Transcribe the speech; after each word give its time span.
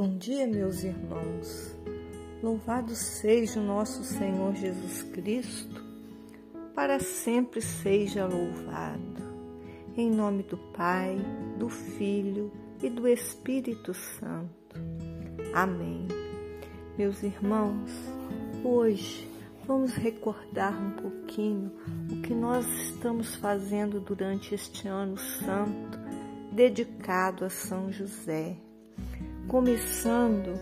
Bom 0.00 0.16
dia, 0.16 0.46
meus 0.46 0.82
irmãos. 0.82 1.76
Louvado 2.42 2.94
seja 2.94 3.60
o 3.60 3.62
nosso 3.62 4.02
Senhor 4.02 4.54
Jesus 4.54 5.02
Cristo, 5.02 5.84
para 6.74 6.98
sempre 6.98 7.60
seja 7.60 8.24
louvado. 8.24 9.22
Em 9.94 10.10
nome 10.10 10.42
do 10.42 10.56
Pai, 10.56 11.18
do 11.58 11.68
Filho 11.68 12.50
e 12.82 12.88
do 12.88 13.06
Espírito 13.06 13.92
Santo. 13.92 14.80
Amém. 15.52 16.08
Meus 16.96 17.22
irmãos, 17.22 17.90
hoje 18.64 19.28
vamos 19.66 19.92
recordar 19.92 20.82
um 20.82 20.92
pouquinho 20.92 21.70
o 22.10 22.22
que 22.22 22.32
nós 22.32 22.66
estamos 22.66 23.36
fazendo 23.36 24.00
durante 24.00 24.54
este 24.54 24.88
ano 24.88 25.18
santo 25.18 25.98
dedicado 26.50 27.44
a 27.44 27.50
São 27.50 27.92
José 27.92 28.56
começando 29.50 30.54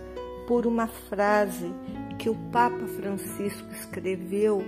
por 0.46 0.66
uma 0.66 0.86
frase 0.86 1.70
que 2.18 2.30
o 2.30 2.34
Papa 2.50 2.86
Francisco 2.86 3.70
escreveu 3.70 4.62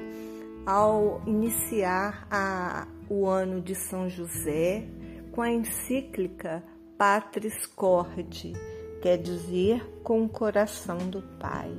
ao 0.66 1.23
iniciar 1.27 2.28
a, 2.30 2.87
o 3.09 3.27
ano 3.27 3.62
de 3.62 3.75
São 3.75 4.11
José 4.11 4.87
com 5.33 5.41
a 5.41 5.51
encíclica 5.51 6.62
Patris 6.98 7.64
Corde, 7.64 8.52
quer 9.01 9.16
dizer, 9.16 9.83
com 10.02 10.23
o 10.23 10.28
coração 10.28 10.98
do 10.98 11.23
Pai. 11.39 11.73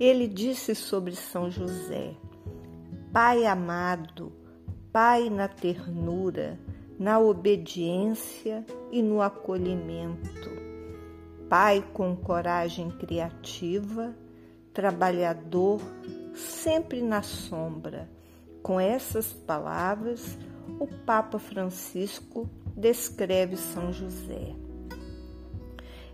Ele 0.00 0.26
disse 0.26 0.74
sobre 0.74 1.14
São 1.14 1.50
José: 1.50 2.14
Pai 3.12 3.44
amado, 3.44 4.32
Pai 4.90 5.28
na 5.28 5.48
ternura, 5.48 6.58
na 6.98 7.20
obediência 7.20 8.64
e 8.90 9.02
no 9.02 9.20
acolhimento 9.20 10.67
pai 11.48 11.84
com 11.92 12.14
coragem 12.14 12.90
criativa, 12.90 14.14
trabalhador, 14.72 15.80
sempre 16.34 17.02
na 17.02 17.22
sombra. 17.22 18.08
Com 18.62 18.78
essas 18.78 19.32
palavras, 19.32 20.38
o 20.78 20.86
Papa 20.86 21.38
Francisco 21.38 22.48
descreve 22.76 23.56
São 23.56 23.92
José. 23.92 24.54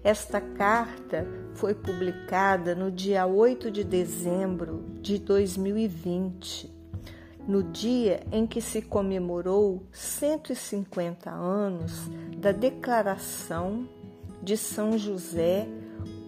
Esta 0.04 0.40
carta 0.40 1.26
foi 1.54 1.74
publicada 1.74 2.74
no 2.74 2.90
dia 2.90 3.26
8 3.26 3.70
de 3.70 3.82
dezembro 3.82 4.84
de 5.00 5.18
2020, 5.18 6.70
no 7.48 7.62
dia 7.62 8.22
em 8.30 8.46
que 8.46 8.60
se 8.60 8.82
comemorou 8.82 9.82
150 9.90 11.30
anos 11.30 12.08
da 12.36 12.52
Declaração 12.52 13.88
de 14.44 14.56
São 14.58 14.98
José 14.98 15.66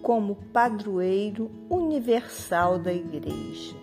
como 0.01 0.35
padroeiro 0.51 1.51
universal 1.69 2.79
da 2.79 2.91
Igreja. 2.91 3.75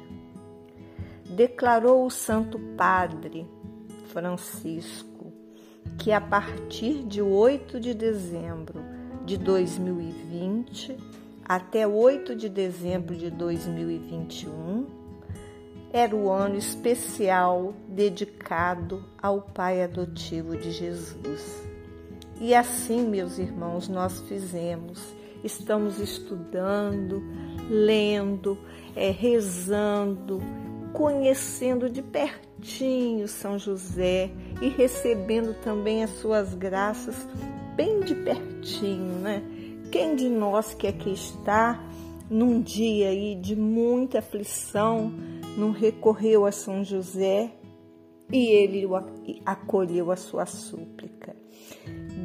Declarou 1.24 2.04
o 2.04 2.10
Santo 2.10 2.58
Padre 2.76 3.46
Francisco 4.08 5.32
que 5.98 6.10
a 6.12 6.20
partir 6.20 7.04
de 7.04 7.22
8 7.22 7.78
de 7.78 7.94
dezembro 7.94 8.80
de 9.24 9.38
2020 9.38 10.96
até 11.44 11.86
8 11.86 12.34
de 12.34 12.48
dezembro 12.48 13.14
de 13.16 13.30
2021 13.30 14.86
era 15.92 16.14
o 16.16 16.28
ano 16.30 16.56
especial 16.56 17.72
dedicado 17.86 19.04
ao 19.22 19.40
Pai 19.40 19.82
adotivo 19.82 20.56
de 20.56 20.72
Jesus. 20.72 21.73
E 22.40 22.54
assim, 22.54 23.06
meus 23.06 23.38
irmãos, 23.38 23.88
nós 23.88 24.20
fizemos. 24.22 25.00
Estamos 25.42 25.98
estudando, 25.98 27.22
lendo, 27.68 28.58
é, 28.96 29.10
rezando, 29.10 30.40
conhecendo 30.92 31.90
de 31.90 32.00
pertinho 32.00 33.28
São 33.28 33.58
José 33.58 34.30
e 34.62 34.68
recebendo 34.68 35.54
também 35.62 36.02
as 36.02 36.10
suas 36.10 36.54
graças 36.54 37.14
bem 37.76 38.00
de 38.00 38.14
pertinho, 38.14 39.18
né? 39.18 39.42
Quem 39.90 40.16
de 40.16 40.28
nós 40.28 40.74
que 40.74 40.86
aqui 40.86 41.12
está 41.12 41.84
num 42.30 42.60
dia 42.60 43.08
aí 43.08 43.34
de 43.34 43.54
muita 43.54 44.20
aflição 44.20 45.12
não 45.58 45.72
recorreu 45.72 46.46
a 46.46 46.52
São 46.52 46.82
José 46.82 47.52
e 48.32 48.46
ele 48.46 48.86
acolheu 49.44 50.10
a 50.10 50.16
sua 50.16 50.46
súplica? 50.46 51.43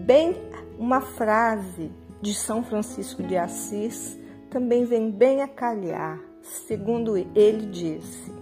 Bem 0.10 0.36
uma 0.80 1.02
frase 1.02 1.92
de 2.20 2.34
São 2.34 2.64
Francisco 2.64 3.22
de 3.22 3.38
Assis 3.38 4.18
também 4.50 4.84
vem 4.84 5.12
bem 5.12 5.44
a 5.44 5.48
calhar. 5.48 6.20
Segundo 6.42 7.16
ele 7.16 7.68
disse: 7.68 8.34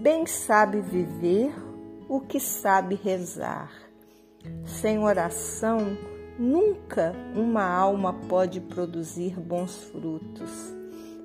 Bem 0.00 0.24
sabe 0.26 0.80
viver 0.80 1.52
o 2.08 2.20
que 2.20 2.38
sabe 2.38 2.94
rezar. 2.94 3.72
Sem 4.64 5.00
oração, 5.00 5.98
nunca 6.38 7.16
uma 7.34 7.64
alma 7.64 8.12
pode 8.28 8.60
produzir 8.60 9.40
bons 9.40 9.74
frutos. 9.74 10.72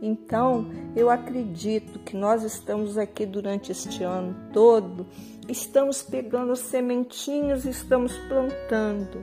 Então, 0.01 0.71
eu 0.95 1.09
acredito 1.09 1.99
que 1.99 2.17
nós 2.17 2.43
estamos 2.43 2.97
aqui 2.97 3.27
durante 3.27 3.71
este 3.71 4.03
ano 4.03 4.35
todo, 4.51 5.05
estamos 5.47 6.01
pegando 6.01 6.55
sementinhas 6.55 7.65
e 7.65 7.69
estamos 7.69 8.17
plantando. 8.27 9.21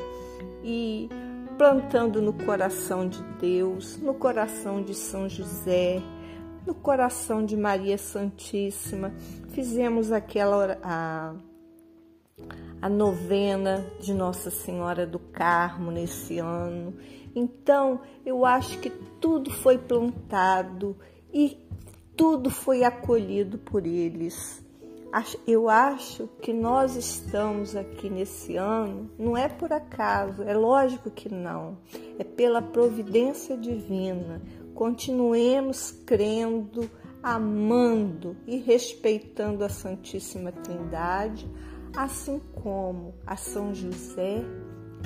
E 0.62 1.08
plantando 1.58 2.22
no 2.22 2.32
coração 2.32 3.08
de 3.08 3.22
Deus, 3.40 3.96
no 3.98 4.14
coração 4.14 4.82
de 4.82 4.94
São 4.94 5.28
José, 5.28 6.00
no 6.66 6.74
coração 6.74 7.44
de 7.44 7.56
Maria 7.56 7.98
Santíssima. 7.98 9.12
Fizemos 9.50 10.12
aquela 10.12 10.78
a, 10.82 11.34
a 12.80 12.88
novena 12.88 13.84
de 14.00 14.14
Nossa 14.14 14.50
Senhora 14.50 15.06
do 15.06 15.18
Carmo 15.18 15.90
nesse 15.90 16.38
ano 16.38 16.94
então, 17.34 18.00
eu 18.24 18.44
acho 18.44 18.78
que 18.78 18.90
tudo 18.90 19.50
foi 19.50 19.78
plantado 19.78 20.96
e 21.32 21.56
tudo 22.14 22.50
foi 22.50 22.84
acolhido 22.84 23.58
por 23.58 23.86
eles. 23.86 24.62
Eu 25.46 25.68
acho 25.68 26.26
que 26.40 26.54
nós 26.54 26.96
estamos 26.96 27.76
aqui 27.76 28.08
nesse 28.08 28.56
ano, 28.56 29.10
não 29.18 29.36
é 29.36 29.46
por 29.46 29.70
acaso, 29.70 30.42
é 30.42 30.54
lógico 30.54 31.10
que 31.10 31.28
não, 31.28 31.76
é 32.18 32.24
pela 32.24 32.62
providência 32.62 33.54
divina. 33.54 34.40
Continuemos 34.74 35.90
crendo, 36.06 36.90
amando 37.22 38.34
e 38.46 38.56
respeitando 38.56 39.62
a 39.62 39.68
Santíssima 39.68 40.50
Trindade, 40.50 41.46
assim 41.94 42.40
como 42.62 43.12
a 43.26 43.36
São 43.36 43.74
José 43.74 44.42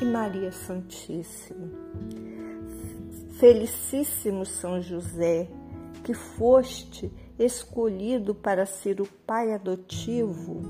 e 0.00 0.04
Maria 0.04 0.52
Santíssima. 0.52 1.68
Felicíssimo 3.40 4.46
São 4.46 4.80
José, 4.80 5.48
que 6.04 6.14
foste 6.14 7.12
escolhido 7.38 8.34
para 8.34 8.66
ser 8.66 9.00
o 9.00 9.06
pai 9.26 9.52
adotivo 9.52 10.60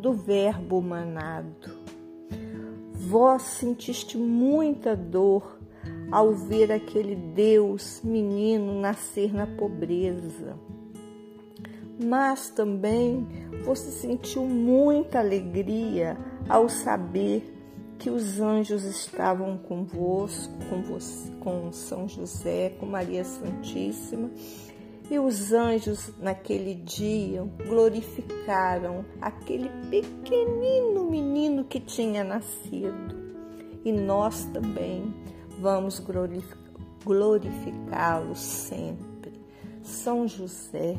do 0.00 0.12
Verbo 0.12 0.78
humanado. 0.78 1.78
Vós 2.92 3.42
sentiste 3.42 4.18
muita 4.18 4.94
dor 4.94 5.58
ao 6.10 6.32
ver 6.34 6.72
aquele 6.72 7.14
Deus 7.14 8.00
menino 8.02 8.80
nascer 8.80 9.32
na 9.32 9.46
pobreza. 9.46 10.56
Mas 12.02 12.50
também 12.50 13.26
você 13.64 13.90
sentiu 13.90 14.44
muita 14.44 15.18
alegria 15.18 16.16
ao 16.48 16.68
saber 16.68 17.56
que 17.98 18.08
os 18.08 18.40
anjos 18.40 18.84
estavam 18.84 19.58
convosco, 19.58 20.52
com, 20.70 20.82
você, 20.82 21.30
com 21.40 21.70
São 21.70 22.08
José, 22.08 22.70
com 22.80 22.86
Maria 22.86 23.22
Santíssima, 23.22 24.30
e 25.10 25.18
os 25.18 25.52
anjos 25.52 26.12
naquele 26.20 26.74
dia 26.74 27.42
glorificaram 27.66 29.04
aquele 29.20 29.68
pequenino 29.90 31.10
menino 31.10 31.64
que 31.64 31.80
tinha 31.80 32.22
nascido. 32.22 33.18
E 33.84 33.90
nós 33.90 34.44
também 34.46 35.12
vamos 35.58 36.00
glorificá-lo 37.04 38.36
sempre. 38.36 39.32
São 39.82 40.28
José, 40.28 40.96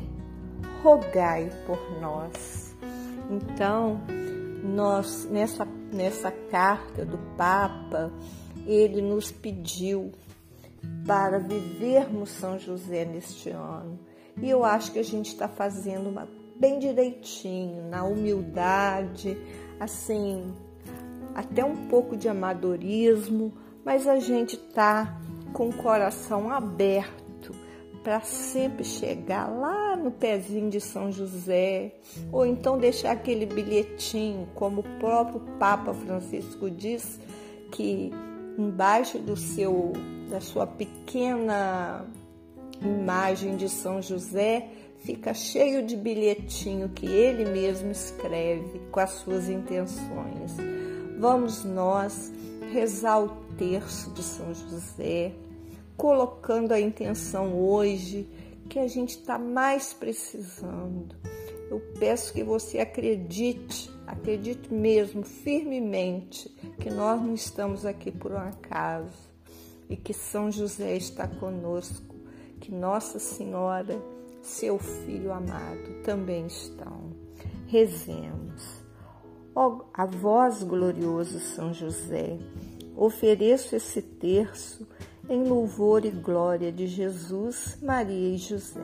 rogai 0.82 1.50
por 1.66 1.78
nós. 2.00 2.76
Então, 3.30 3.98
nós 4.62 5.26
nessa 5.30 5.64
nessa 5.92 6.30
carta 6.30 7.04
do 7.04 7.18
Papa, 7.36 8.10
ele 8.66 9.02
nos 9.02 9.30
pediu 9.30 10.10
para 11.06 11.38
vivermos 11.38 12.30
São 12.30 12.58
José 12.58 13.04
neste 13.04 13.50
ano. 13.50 13.98
E 14.40 14.48
eu 14.48 14.64
acho 14.64 14.92
que 14.92 14.98
a 14.98 15.04
gente 15.04 15.28
está 15.28 15.48
fazendo 15.48 16.08
uma, 16.08 16.28
bem 16.56 16.78
direitinho, 16.78 17.88
na 17.88 18.04
humildade, 18.04 19.36
assim, 19.78 20.54
até 21.34 21.64
um 21.64 21.88
pouco 21.88 22.16
de 22.16 22.28
amadorismo, 22.28 23.52
mas 23.84 24.06
a 24.06 24.18
gente 24.18 24.54
está 24.54 25.20
com 25.52 25.68
o 25.68 25.76
coração 25.76 26.50
aberto 26.50 27.22
para 28.02 28.20
sempre 28.20 28.84
chegar 28.84 29.48
lá 29.48 29.96
no 29.96 30.10
pezinho 30.10 30.68
de 30.68 30.80
São 30.80 31.12
José, 31.12 31.94
ou 32.32 32.44
então 32.44 32.78
deixar 32.78 33.12
aquele 33.12 33.46
bilhetinho, 33.46 34.48
como 34.54 34.80
o 34.80 34.98
próprio 34.98 35.40
Papa 35.58 35.94
Francisco 35.94 36.68
diz, 36.68 37.20
que 37.70 38.10
embaixo 38.58 39.18
do 39.18 39.36
seu 39.36 39.92
da 40.30 40.40
sua 40.40 40.66
pequena 40.66 42.06
imagem 42.80 43.56
de 43.56 43.68
São 43.68 44.00
José 44.00 44.68
fica 44.98 45.34
cheio 45.34 45.84
de 45.84 45.96
bilhetinho 45.96 46.88
que 46.88 47.06
ele 47.06 47.44
mesmo 47.44 47.90
escreve 47.90 48.80
com 48.90 49.00
as 49.00 49.10
suas 49.10 49.48
intenções. 49.48 50.56
Vamos 51.18 51.64
nós 51.64 52.32
rezar 52.72 53.22
o 53.22 53.28
terço 53.58 54.10
de 54.10 54.22
São 54.22 54.54
José, 54.54 55.32
colocando 55.96 56.72
a 56.72 56.80
intenção 56.80 57.54
hoje 57.54 58.28
que 58.68 58.78
a 58.78 58.88
gente 58.88 59.18
está 59.18 59.38
mais 59.38 59.92
precisando. 59.92 61.14
Eu 61.70 61.80
peço 61.98 62.32
que 62.32 62.42
você 62.42 62.78
acredite, 62.78 63.90
acredite 64.06 64.72
mesmo 64.72 65.22
firmemente 65.22 66.48
que 66.78 66.90
nós 66.90 67.20
não 67.20 67.34
estamos 67.34 67.84
aqui 67.86 68.10
por 68.10 68.32
um 68.32 68.38
acaso 68.38 69.30
e 69.88 69.96
que 69.96 70.14
São 70.14 70.50
José 70.50 70.96
está 70.96 71.26
conosco, 71.26 72.14
que 72.60 72.72
Nossa 72.72 73.18
Senhora, 73.18 74.00
seu 74.40 74.78
Filho 74.78 75.32
amado, 75.32 76.02
também 76.04 76.46
estão. 76.46 77.12
Rezemos. 77.66 78.82
Ó, 79.54 79.82
a 79.92 80.06
vós, 80.06 80.62
glorioso 80.62 81.38
São 81.40 81.74
José, 81.74 82.38
ofereço 82.96 83.76
esse 83.76 84.00
terço 84.00 84.86
em 85.28 85.44
louvor 85.44 86.04
e 86.04 86.10
glória 86.10 86.72
de 86.72 86.86
Jesus, 86.86 87.78
Maria 87.82 88.34
e 88.34 88.38
José, 88.38 88.80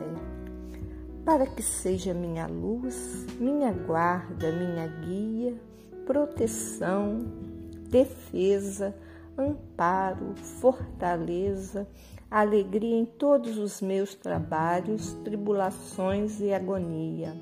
para 1.29 1.45
que 1.45 1.61
seja 1.61 2.11
minha 2.11 2.47
luz, 2.47 3.23
minha 3.39 3.71
guarda, 3.71 4.51
minha 4.51 4.87
guia, 4.87 5.53
proteção, 6.03 7.19
defesa, 7.87 8.95
amparo, 9.37 10.33
fortaleza, 10.59 11.87
alegria 12.31 12.95
em 12.95 13.05
todos 13.05 13.59
os 13.59 13.79
meus 13.79 14.15
trabalhos, 14.15 15.13
tribulações 15.23 16.41
e 16.41 16.51
agonia. 16.51 17.39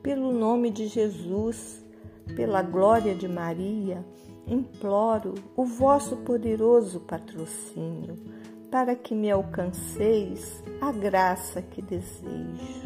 Pelo 0.00 0.30
nome 0.30 0.70
de 0.70 0.86
Jesus, 0.86 1.84
pela 2.36 2.62
glória 2.62 3.12
de 3.12 3.26
Maria, 3.26 4.06
imploro 4.46 5.34
o 5.56 5.64
vosso 5.64 6.18
poderoso 6.18 7.00
patrocínio, 7.00 8.16
para 8.74 8.96
que 8.96 9.14
me 9.14 9.30
alcanceis 9.30 10.60
a 10.80 10.90
graça 10.90 11.62
que 11.62 11.80
desejo. 11.80 12.82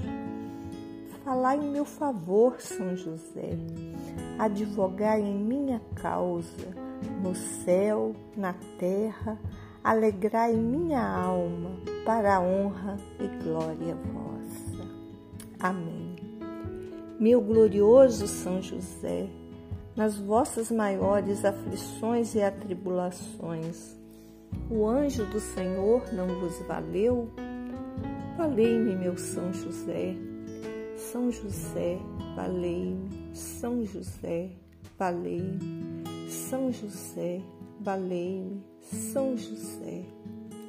Falai 1.25 1.57
em 1.57 1.71
meu 1.71 1.87
favor, 1.87 2.61
São 2.61 2.95
José, 2.95 3.57
advogai 4.39 5.23
em 5.23 5.35
minha 5.35 5.81
causa, 5.95 6.69
no 7.23 7.35
céu, 7.35 8.15
na 8.37 8.55
terra, 8.79 9.39
alegrai 9.83 10.53
minha 10.53 11.01
alma, 11.01 11.71
para 12.05 12.37
a 12.37 12.41
honra 12.43 12.99
e 13.19 13.27
glória 13.43 13.97
vossa. 14.13 14.87
Amém. 15.59 16.17
Meu 17.19 17.41
glorioso 17.41 18.29
São 18.29 18.61
José, 18.61 19.27
nas 19.97 20.19
vossas 20.19 20.71
maiores 20.71 21.47
aflições 21.47 22.35
e 22.35 22.43
atribulações, 22.43 23.98
o 24.71 24.87
anjo 24.87 25.25
do 25.27 25.41
Senhor 25.41 26.03
não 26.13 26.27
vos 26.27 26.59
valeu? 26.67 27.31
Valei-me, 28.37 28.95
meu 28.97 29.17
São 29.17 29.53
José. 29.53 30.15
São 30.97 31.31
José, 31.31 31.99
valei-me. 32.37 33.35
São 33.35 33.85
José, 33.85 34.51
valei-me. 34.99 36.05
São 36.29 36.71
José, 36.71 37.41
valei-me. 37.81 38.63
São 38.81 39.37
José, 39.37 40.05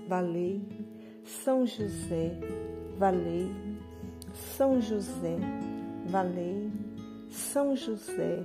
valei-me. 0.08 0.90
São 1.24 1.66
José, 1.66 2.40
valei-me. 2.98 3.70
São 4.34 4.80
José, 4.82 5.38
valei-me, 6.08 6.72
São 7.30 7.75
José, 7.75 8.44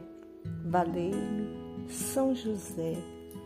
valei-me, 0.64 1.88
São 1.88 2.34
José, 2.34 2.96
valei-me, 2.96 3.13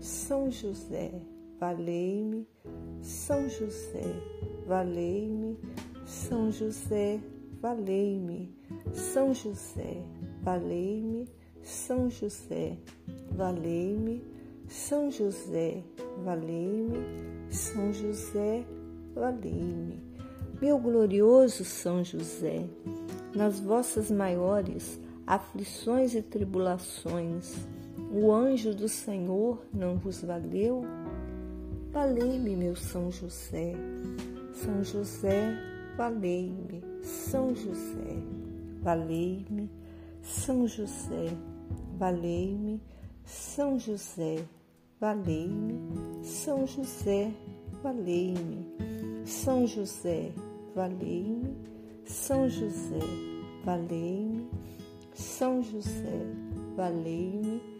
São 0.00 0.50
José, 0.50 1.12
valei-me, 1.58 2.48
São 3.02 3.46
José, 3.50 4.02
valei-me, 4.66 5.58
São 6.06 6.50
José, 6.50 7.20
valei-me, 7.60 8.50
São 8.94 9.34
José, 9.34 10.02
valei-me, 10.42 11.28
São 11.62 12.08
José, 12.08 12.78
valei-me, 13.30 14.24
São 14.66 15.10
José, 15.10 15.84
valei-me, 16.24 17.50
São 17.50 17.92
José, 17.92 18.64
valei-me. 19.14 20.02
Meu 20.62 20.78
glorioso 20.78 21.62
São 21.62 22.02
José, 22.02 22.64
nas 23.34 23.60
vossas 23.60 24.10
maiores 24.10 24.98
aflições 25.26 26.14
e 26.14 26.22
tribulações, 26.22 27.54
o 28.12 28.32
anjo 28.32 28.74
do 28.74 28.88
Senhor 28.88 29.62
não 29.72 29.96
vos 29.96 30.22
valeu? 30.22 30.82
Valei-me, 31.92 32.56
meu 32.56 32.74
São 32.74 33.10
José. 33.10 33.72
São 34.52 34.82
José, 34.82 35.56
valei-me. 35.96 36.82
São 37.02 37.54
José, 37.54 38.16
valei-me. 38.82 39.70
São 40.22 40.66
José, 40.66 41.32
valei-me. 41.98 42.80
São 43.24 43.78
José, 43.78 44.44
valei-me. 45.00 45.80
São 46.22 46.66
José, 46.66 47.32
valei-me. 47.82 48.66
São 49.24 49.66
José, 49.66 50.32
valei-me. 50.74 51.56
São 52.04 52.48
José, 52.48 53.00
valei-me. 53.64 54.48
São 55.14 55.62
José, 55.62 56.26
valei-me. 56.76 57.79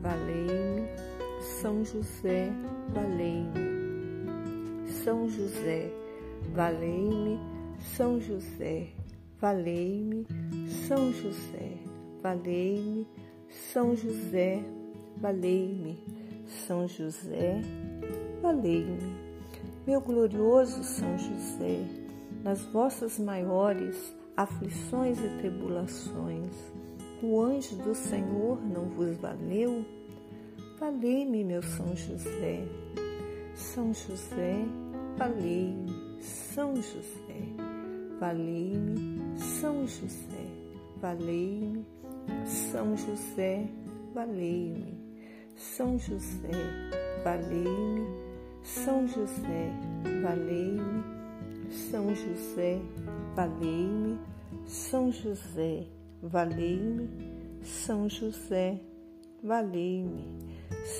valei-me, 0.00 0.88
São 1.40 1.84
José, 1.84 2.50
valei-me, 2.92 4.86
São 5.04 5.28
José, 5.28 5.90
valei-me, 6.54 7.38
São 7.96 8.20
José, 8.20 8.88
valei-me, 9.40 10.26
São 10.88 11.12
José, 11.12 11.78
valei-me, 12.22 13.06
São 13.72 13.96
José, 13.96 14.64
valei-me, 15.16 15.98
São 16.46 16.88
José, 16.88 17.60
valei-me. 18.42 19.30
Meu 19.86 20.00
glorioso 20.00 20.84
São 20.84 21.18
José, 21.18 21.84
nas 22.42 22.62
vossas 22.66 23.18
maiores 23.18 24.14
aflições 24.36 25.18
e 25.18 25.28
tribulações, 25.38 26.52
o 27.22 27.40
anjo 27.40 27.76
do 27.76 27.94
Senhor 27.94 28.60
não 28.62 28.86
vos 28.86 29.16
valeu? 29.16 29.84
Valei-me, 30.78 31.44
meu 31.44 31.62
São 31.62 31.94
José. 31.94 32.66
São 33.54 33.92
José, 33.92 34.64
valei-me, 35.16 36.20
São 36.20 36.74
José. 36.76 37.20
Valei-me, 38.18 39.38
São 39.38 39.86
José. 39.86 40.60
Valei-me, 41.00 41.86
São 42.44 42.94
José, 42.94 43.66
valei-me. 44.14 45.00
São 45.56 45.98
José, 45.98 46.52
valei-me. 47.24 48.06
São 48.62 49.08
José, 49.08 49.72
valei-me. 50.22 51.02
São 51.70 52.14
José, 52.14 52.78
valei-me. 53.34 54.18
São 54.66 55.10
José, 55.10 55.38
valei-me. 55.56 55.99
São 57.62 58.08
José, 58.08 58.80
valei-me. 59.42 60.24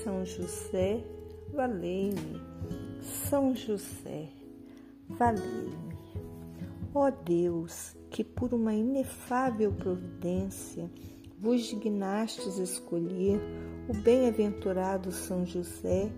São 0.03 0.25
José, 0.25 1.05
valei-me. 1.53 2.41
São 3.01 3.55
José, 3.55 4.29
valei-me. 5.09 5.91
Ó 6.95 7.11
Deus, 7.11 7.97
que 8.11 8.25
por 8.25 8.53
uma 8.53 8.75
inefável 8.75 9.73
providência 9.73 10.91
vos 11.39 11.63
dignastes 11.63 12.59
escolher 12.59 13.41
o 13.89 13.95
bem-aventurado 13.95 15.13
São 15.13 15.47
José 15.47 16.11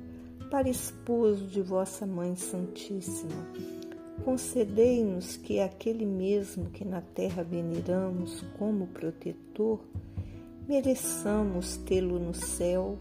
para 0.51 0.69
esposo 0.69 1.47
de 1.47 1.63
vossa 1.63 2.07
Mãe 2.07 2.35
Santíssima. 2.37 3.47
Concedei-nos 4.25 5.37
que 5.37 5.59
aquele 5.59 6.07
mesmo 6.07 6.71
que 6.71 6.85
na 6.85 7.01
terra 7.01 7.43
veneramos 7.43 8.45
como 8.59 8.87
protetor, 8.87 9.81
mereçamos 10.69 11.77
tê-lo 11.79 12.21
no 12.21 12.33
céu 12.33 12.99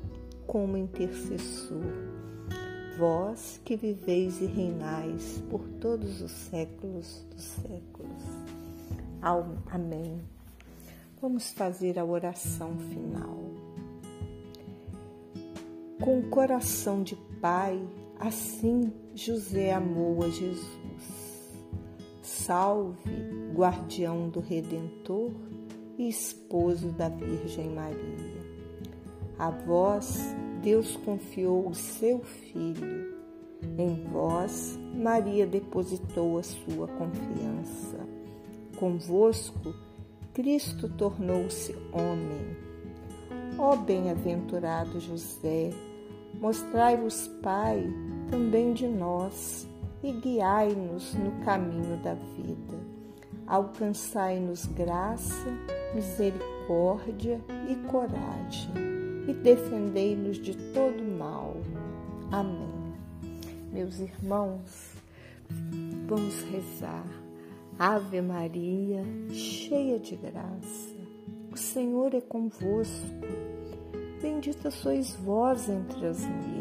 como 0.48 0.78
intercessor. 0.78 1.84
Vós 2.98 3.62
que 3.64 3.76
viveis 3.76 4.42
e 4.42 4.46
reinais 4.46 5.44
por 5.50 5.62
todos 5.80 6.22
os 6.22 6.32
séculos 6.32 7.26
dos 7.30 7.44
séculos. 7.44 8.24
Amém. 9.68 10.20
Vamos 11.22 11.52
fazer 11.52 12.00
a 12.00 12.06
oração 12.06 12.76
final. 12.78 13.38
Com 16.02 16.20
o 16.20 16.30
coração 16.30 17.04
de 17.04 17.16
Pai, 17.40 17.80
assim 18.20 18.92
José 19.14 19.72
amou 19.72 20.24
a 20.24 20.30
Jesus. 20.30 20.81
Salve, 22.46 23.12
guardião 23.54 24.28
do 24.28 24.40
Redentor 24.40 25.32
e 25.96 26.10
esposo 26.10 26.88
da 26.90 27.08
Virgem 27.08 27.70
Maria. 27.70 28.42
A 29.38 29.52
vós 29.52 30.36
Deus 30.64 30.98
confiou 30.98 31.68
o 31.68 31.76
seu 31.76 32.20
Filho. 32.20 33.14
Em 33.78 34.04
vós, 34.12 34.76
Maria 34.96 35.46
depositou 35.46 36.40
a 36.40 36.44
sua 36.44 36.88
confiança. 36.88 38.00
Convosco, 38.76 39.76
Cristo 40.34 40.90
tornou-se 40.90 41.76
homem. 41.94 42.58
Ó 43.60 43.76
bem-aventurado 43.76 45.00
José, 45.00 45.70
mostrai-vos, 46.40 47.28
Pai, 47.44 47.86
também 48.32 48.74
de 48.74 48.88
nós 48.88 49.70
e 50.04 50.12
guiai-nos 50.12 51.14
no 51.16 51.32
caminho 51.44 51.98
da 51.98 52.14
vida. 52.14 52.80
Alcançai-nos 53.48 54.66
graça, 54.66 55.46
misericórdia 55.94 57.42
e 57.70 57.76
coragem 57.90 58.72
e 59.28 59.34
defendei-nos 59.34 60.38
de 60.38 60.56
todo 60.74 61.04
mal. 61.04 61.56
Amém. 62.32 62.94
Meus 63.72 64.00
irmãos, 64.00 64.94
vamos 66.08 66.42
rezar. 66.44 67.06
Ave 67.80 68.22
Maria, 68.22 69.04
cheia 69.32 69.98
de 69.98 70.16
graça, 70.16 70.96
o 71.52 71.58
Senhor 71.58 72.14
é 72.14 72.22
convosco. 72.22 73.08
Bendita 74.22 74.70
sois 74.70 75.16
vós 75.16 75.68
entre 75.68 76.06
as 76.06 76.20
mulheres, 76.24 76.61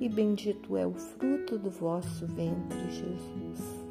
e 0.00 0.08
bendito 0.08 0.76
é 0.76 0.86
o 0.86 0.94
fruto 0.94 1.58
do 1.58 1.70
vosso 1.70 2.26
ventre, 2.26 2.78
Jesus. 2.90 3.84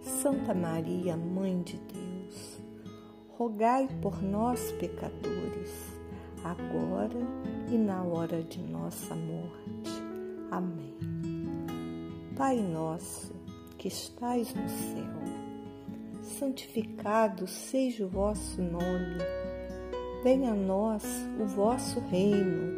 Santa 0.00 0.54
Maria, 0.54 1.16
Mãe 1.16 1.62
de 1.62 1.78
Deus, 1.78 2.60
rogai 3.36 3.88
por 4.02 4.22
nós, 4.22 4.72
pecadores, 4.72 5.70
agora 6.44 7.18
e 7.70 7.78
na 7.78 8.02
hora 8.02 8.42
de 8.42 8.60
nossa 8.60 9.14
morte. 9.14 9.90
Amém. 10.50 10.94
Pai 12.36 12.56
nosso, 12.60 13.34
que 13.76 13.88
estais 13.88 14.54
no 14.54 14.68
céu. 14.68 15.18
Santificado 16.22 17.46
seja 17.46 18.06
o 18.06 18.08
vosso 18.08 18.62
nome. 18.62 19.18
Venha 20.22 20.52
a 20.52 20.56
nós 20.56 21.04
o 21.40 21.46
vosso 21.46 22.00
reino. 22.00 22.77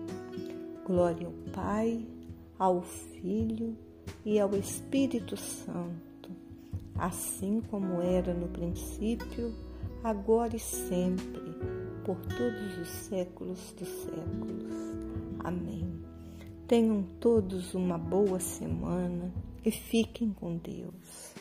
Glória 0.91 1.25
ao 1.25 1.53
Pai, 1.53 2.05
ao 2.59 2.81
Filho 2.81 3.77
e 4.25 4.37
ao 4.37 4.53
Espírito 4.57 5.37
Santo, 5.37 6.29
assim 6.97 7.61
como 7.71 8.01
era 8.01 8.33
no 8.33 8.49
princípio, 8.49 9.55
agora 10.03 10.53
e 10.53 10.59
sempre, 10.59 11.55
por 12.03 12.17
todos 12.25 12.77
os 12.77 12.89
séculos 12.89 13.73
dos 13.79 13.87
séculos. 13.87 14.73
Amém. 15.39 15.97
Tenham 16.67 17.03
todos 17.21 17.73
uma 17.73 17.97
boa 17.97 18.41
semana 18.41 19.31
e 19.63 19.71
fiquem 19.71 20.33
com 20.33 20.57
Deus. 20.57 21.40